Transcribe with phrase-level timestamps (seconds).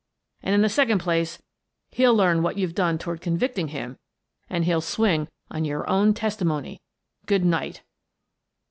[0.41, 1.39] And in the second place,
[1.91, 3.99] he'll learn what you've done toward convict ing him,
[4.49, 6.81] and he'll swing on your own testimony.
[7.27, 7.83] Good night."